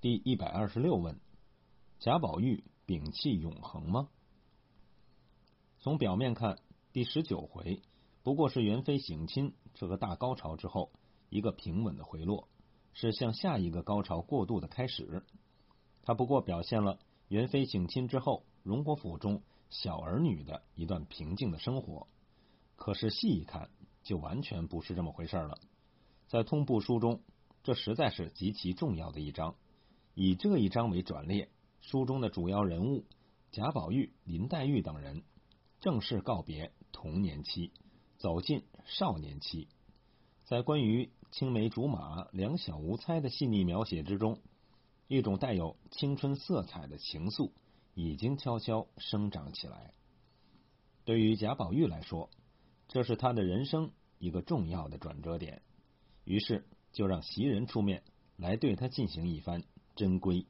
[0.00, 1.20] 第一百二十六问：
[1.98, 4.08] 贾宝玉摒弃永恒吗？
[5.80, 6.56] 从表面看，
[6.90, 7.82] 第十九回
[8.22, 10.90] 不过是元妃省亲这个大高潮之后
[11.28, 12.48] 一个平稳的回落，
[12.94, 15.22] 是向下一个高潮过渡的开始。
[16.02, 16.98] 它不过表现了
[17.28, 22.08] 元妃省亲之后荣国府中小儿女的一段平静的生活。
[22.74, 23.68] 可是细一看，
[24.02, 25.58] 就完全不是这么回事了。
[26.26, 27.20] 在通部书中，
[27.62, 29.56] 这实在是极其重要的一章。
[30.22, 31.48] 以这一章为转列，
[31.80, 33.06] 书中的主要人物
[33.52, 35.22] 贾宝玉、林黛玉等人
[35.80, 37.72] 正式告别童年期，
[38.18, 39.68] 走进少年期。
[40.44, 44.42] 在关于青梅竹马、两小无猜的细腻描写之中，
[45.08, 47.52] 一种带有青春色彩的情愫
[47.94, 49.94] 已经悄悄生长起来。
[51.06, 52.28] 对于贾宝玉来说，
[52.88, 55.62] 这是他的人生一个重要的转折点。
[56.24, 58.02] 于是就让袭人出面
[58.36, 59.64] 来对他进行一番。
[59.96, 60.46] 真规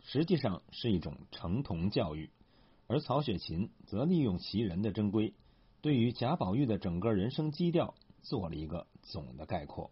[0.00, 2.30] 实际上是一种成童教育，
[2.86, 5.34] 而曹雪芹则利用袭人的真规，
[5.80, 9.90] 对于贾宝玉的整个人生基调做了一个总的概括。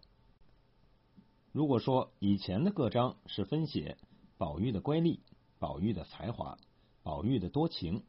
[1.52, 3.96] 如果说以前的各章是分写
[4.36, 5.20] 宝玉的乖戾、
[5.58, 6.58] 宝玉的才华、
[7.02, 8.02] 宝玉的多情，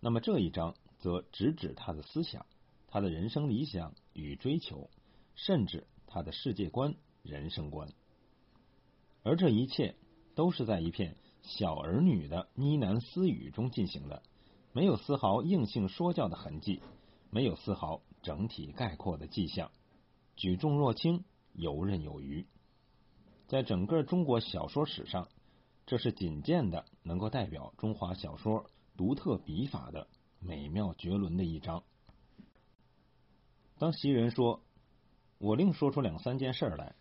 [0.00, 2.46] 那么这一章则直指他的思想、
[2.88, 4.90] 他的人生理想与追求，
[5.34, 7.88] 甚至他的世界观、人生观。
[9.22, 9.96] 而这一切
[10.34, 14.22] 都是在一片小儿女的呢喃私语中进行的，
[14.72, 16.80] 没有丝毫硬性说教的痕迹，
[17.30, 19.70] 没有丝毫整体概括的迹象，
[20.36, 22.46] 举重若轻，游刃有余。
[23.46, 25.28] 在整个中国小说史上，
[25.86, 28.64] 这是仅见的能够代表中华小说
[28.96, 31.82] 独特笔法的美妙绝伦的一章。
[33.78, 34.62] 当袭人说
[35.38, 36.94] ：“我另说出两三件事来，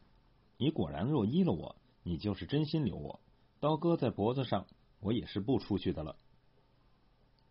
[0.58, 1.76] 你果然若依了我。”
[2.10, 3.20] 你就是真心留我，
[3.60, 4.66] 刀割在脖子上，
[5.00, 6.16] 我也是不出去的了。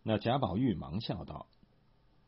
[0.03, 1.47] 那贾宝玉忙笑道：“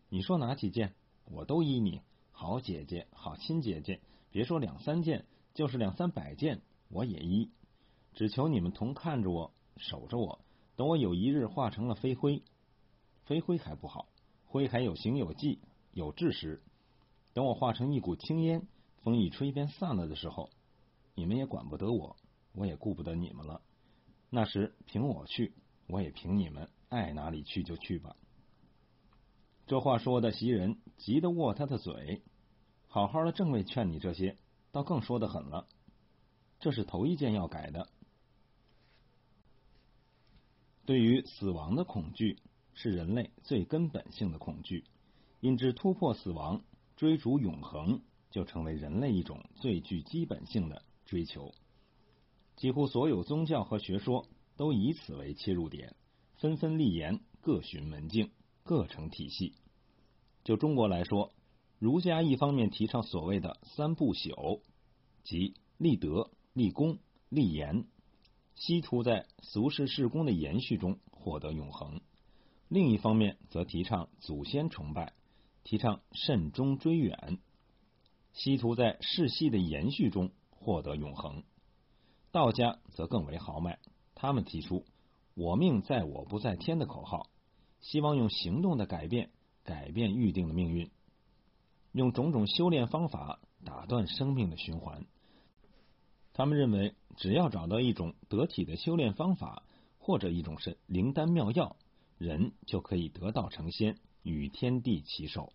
[0.08, 0.96] 你说哪几件，
[1.26, 2.00] 我都依你。
[2.32, 4.00] 好姐姐，好亲姐姐，
[4.32, 7.52] 别说两三件，就是两三百件，我也依。
[8.14, 10.40] 只求你们同看着我，守着我，
[10.78, 12.44] 等我有一日化成了飞灰，
[13.26, 14.08] 飞灰还不好，
[14.46, 15.60] 灰还有形有迹
[15.92, 16.62] 有志时，
[17.34, 18.66] 等我化成一股青烟，
[19.02, 20.50] 风一吹便散了的时候。”
[21.14, 22.16] 你们也管不得我，
[22.54, 23.62] 我也顾不得你们了。
[24.30, 25.54] 那时凭我去，
[25.88, 28.16] 我也凭你们，爱哪里去就去吧。
[29.68, 32.22] 这话说的袭人急得握他的嘴，
[32.88, 34.38] 好好的正为劝你这些，
[34.72, 35.68] 倒更说的狠了。
[36.60, 37.88] 这是头一件要改的。
[40.86, 42.40] 对于死亡的恐惧，
[42.74, 44.84] 是人类最根本性的恐惧，
[45.40, 46.64] 因之突破死亡，
[46.96, 50.84] 追逐永恒，就成为人类一种最具基本性的。
[51.06, 51.54] 追求，
[52.56, 55.96] 几乎所有宗教和学说都以此为切入点，
[56.36, 58.32] 纷纷立言，各寻门径，
[58.64, 59.54] 各成体系。
[60.44, 61.34] 就中国来说，
[61.80, 64.62] 儒家一方面提倡所谓的三不朽，
[65.24, 67.86] 即立德、立功、立言，
[68.56, 72.00] 希图在俗世事功的延续中获得永恒；
[72.68, 75.14] 另一方面则提倡祖先崇拜，
[75.64, 77.40] 提倡慎终追远，
[78.34, 80.32] 希图在世系的延续中。
[80.64, 81.42] 获得永恒，
[82.32, 83.80] 道家则更为豪迈。
[84.16, 84.86] 他们提出
[85.36, 87.30] “我命在我不在天”的口号，
[87.80, 89.32] 希望用行动的改变
[89.64, 90.92] 改变预定的命运，
[91.92, 95.06] 用种种修炼方法打断生命的循环。
[96.34, 99.64] 他们认为，只要找到一种得体的修炼方法，
[99.98, 101.76] 或者一种是灵丹妙药，
[102.18, 105.52] 人就可以得道成仙，与天地齐寿。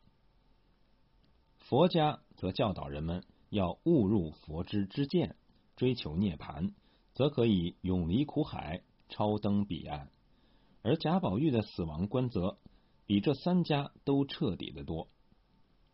[1.59, 3.25] 佛家则教导人们。
[3.49, 5.37] 要误入佛之之见，
[5.77, 6.73] 追求涅槃，
[7.15, 10.11] 则可以永离苦海，超登彼岸。
[10.83, 12.59] 而贾宝玉的死亡观则
[13.07, 15.09] 比这三家都彻底的多。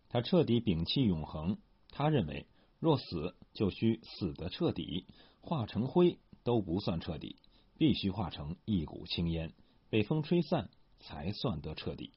[0.08, 1.58] 他彻底摒弃永恒，
[1.90, 2.46] 他认为
[2.78, 5.06] 若死就需死得彻底，
[5.40, 7.36] 化成灰都不算彻底，
[7.78, 9.52] 必须化成一股青烟，
[9.88, 10.70] 被风吹散
[11.00, 12.12] 才算得彻底。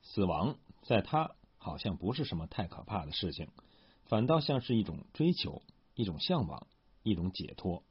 [0.00, 3.48] 死亡在他好像不是什么太可怕的事情。
[4.04, 5.62] 反倒像是一种追求，
[5.94, 6.66] 一种向往，
[7.02, 7.82] 一种解脱。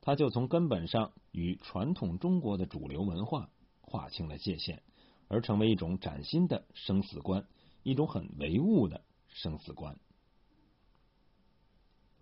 [0.00, 3.50] 他就从根本上与传统中国的主流文化
[3.80, 4.82] 划清了界限，
[5.28, 7.46] 而成为一种崭新的生死观，
[7.82, 9.98] 一种很唯物的生死观。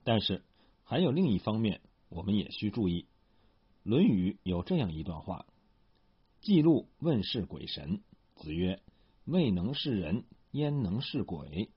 [0.05, 0.44] 但是
[0.84, 3.02] 还有另一方面，我们也需注意，
[3.82, 5.46] 《论语》有这样一段话
[6.40, 8.02] ：“记录问世鬼神，
[8.37, 8.81] 子曰：
[9.25, 11.70] 未能是人，焉能是鬼？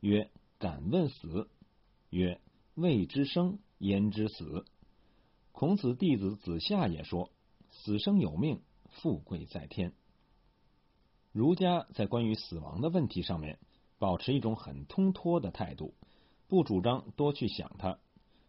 [0.00, 0.30] 曰。
[0.58, 1.50] 敢问死，
[2.10, 2.40] 曰：
[2.74, 4.64] 未知生，焉知死？
[5.52, 7.30] 孔子弟子子夏也说
[7.70, 9.92] ：“死生有命，富贵在天。”
[11.32, 13.58] 儒家在关于死亡的问题上面，
[13.98, 15.92] 保持一种很通脱的态度，
[16.48, 17.98] 不主张多去想它；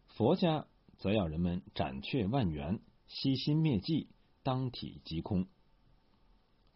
[0.06, 0.66] 佛家
[0.96, 4.08] 则要人们斩却万缘，悉心灭迹，
[4.42, 5.46] 当体即空。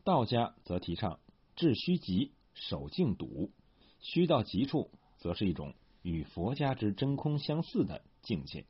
[0.05, 1.19] 道家则提倡
[1.57, 3.53] 致虚极，守静笃，
[4.01, 8.67] 虚到极处，则是一种与佛家之真空相似的境界。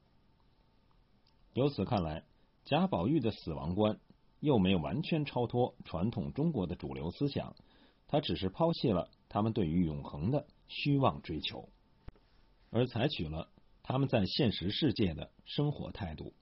[1.52, 2.24] 由此看来，
[2.64, 3.98] 贾宝玉的死亡观
[4.40, 7.56] 又没有完全超脱传统中国的主流思想，
[8.06, 11.68] 他只是抛弃了他们对于永恒的虚妄追求，
[12.70, 13.50] 而采取了
[13.82, 16.34] 他们在现实世界的生活态度。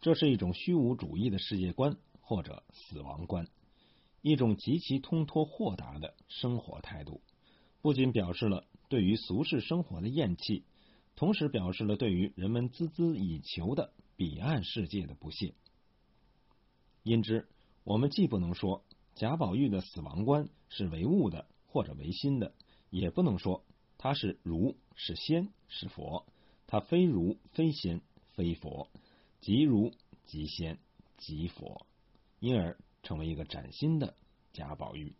[0.00, 3.48] 这是一种虚无主义的世界观或者死亡观。
[4.22, 7.20] 一种极其通脱豁达的生活态度，
[7.82, 10.64] 不仅表示了对于俗世生活的厌弃，
[11.16, 15.54] 同时表示了对于人们孜孜以求的彼岸世界的不屑。
[17.02, 17.48] 因之，
[17.84, 18.84] 我们既不能说
[19.14, 22.54] 贾宝玉的死亡观是唯物的或者唯心的，
[22.90, 23.64] 也不能说
[23.98, 26.26] 他是儒是仙是佛，
[26.66, 28.00] 他非儒非仙
[28.32, 28.88] 非佛，
[29.40, 29.92] 即儒
[30.24, 30.78] 即仙
[31.18, 31.86] 即佛，
[32.40, 32.76] 因而。
[33.06, 34.16] 成为一个崭新的
[34.54, 35.14] 贾宝玉。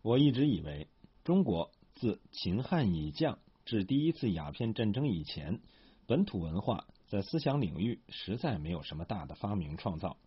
[0.00, 0.88] 我一直以为，
[1.26, 5.60] 中国自秦汉以降至第一次鸦片战争以前，
[6.06, 10.18] 本土文化在思想领域实在没有什么大的发明创造。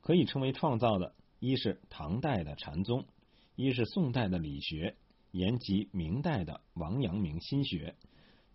[0.00, 3.04] 可以称为创造的，一是唐代的禅宗，
[3.56, 4.96] 一是宋代的理学，
[5.32, 7.94] 延及明代的王阳明心学。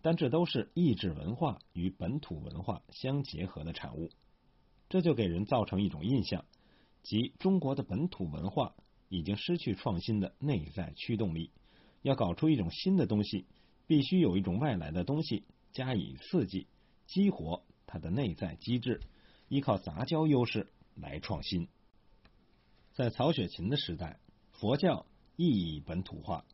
[0.02, 4.10] 但这都是意志文化与本土文化相结合的产物。
[4.88, 6.44] 这就给人造成一种印象，
[7.04, 8.74] 即中国的本土文化
[9.08, 11.52] 已经失去创新的内在驱动力。
[12.04, 13.46] 要搞出一种新的东西，
[13.86, 16.66] 必须有一种外来的东西加以刺激，
[17.06, 19.00] 激活它的内在机制，
[19.48, 21.66] 依靠杂交优势来创新。
[22.92, 24.20] 在曹雪芹的时代，
[24.52, 25.06] 佛教
[25.36, 26.44] 亦已本土化，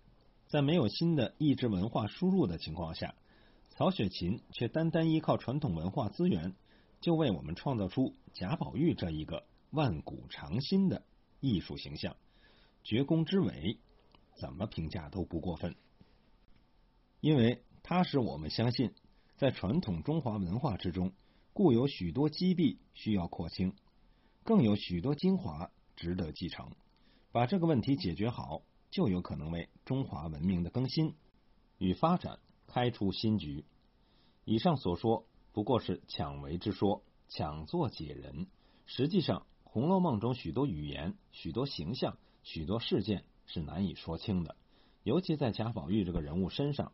[0.47, 3.17] 在没有新的意志文化输入的情况下，
[3.71, 6.55] 曹雪芹却单单依靠传统文化资源。
[7.01, 11.03] 就为我们创造出贾宝玉这一个万古长新的
[11.41, 12.15] 艺术形象，
[12.85, 13.79] 绝功之伟，
[14.41, 15.77] 怎么评价都不过分。
[17.21, 18.93] 因为它使我们相信，
[19.37, 21.13] 在传统中华文化之中，
[21.53, 23.75] 固有许多积弊需要廓清，
[24.43, 26.73] 更有许多精华值得继承。
[27.31, 31.15] 把这个问题解决好，就有可能为中华文明的更新
[31.79, 33.65] 与发展开出新局。
[34.45, 35.27] 以上所说。
[35.53, 38.47] 不过是抢为之说，抢作解人。
[38.87, 44.55] 实际上，《红楼梦》中许多语言、许多形象、许多事件是难以说清的。
[45.03, 46.93] 尤其在贾宝玉这个人物身上，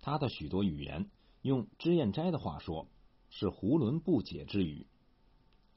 [0.00, 1.10] 他的许多语言，
[1.42, 2.86] 用脂砚斋的话说，
[3.30, 4.86] 是囫囵不解之语。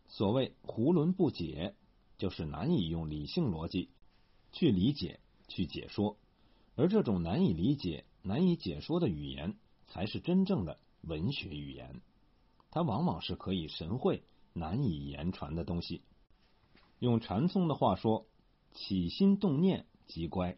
[0.07, 1.73] 所谓囫囵不解，
[2.17, 3.89] 就是难以用理性逻辑
[4.51, 6.17] 去理解、去解说。
[6.75, 9.55] 而这种难以理解、难以解说的语言，
[9.87, 12.01] 才是真正的文学语言。
[12.69, 14.23] 它往往是可以神会、
[14.53, 16.03] 难以言传的东西。
[16.99, 18.27] 用禅宗的话说，
[18.73, 20.57] 起心动念极乖，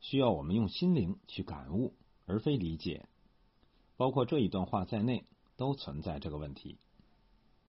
[0.00, 1.94] 需要我们用心灵去感悟，
[2.26, 3.08] 而非理解。
[3.96, 5.24] 包括这一段话在内，
[5.56, 6.76] 都存在这个问题。